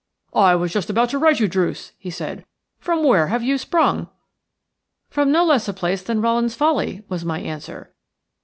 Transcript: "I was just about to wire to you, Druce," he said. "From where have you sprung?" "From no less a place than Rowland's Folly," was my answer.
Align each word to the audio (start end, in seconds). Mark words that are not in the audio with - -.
"I 0.33 0.55
was 0.55 0.73
just 0.73 0.89
about 0.89 1.11
to 1.11 1.19
wire 1.19 1.35
to 1.35 1.43
you, 1.43 1.47
Druce," 1.47 1.91
he 1.99 2.09
said. 2.09 2.43
"From 2.79 3.03
where 3.03 3.27
have 3.27 3.43
you 3.43 3.59
sprung?" 3.59 4.09
"From 5.11 5.31
no 5.31 5.45
less 5.45 5.67
a 5.67 5.73
place 5.75 6.01
than 6.01 6.21
Rowland's 6.23 6.55
Folly," 6.55 7.03
was 7.07 7.23
my 7.23 7.39
answer. 7.39 7.93